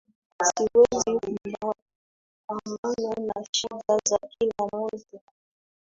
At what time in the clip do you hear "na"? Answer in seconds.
3.27-3.45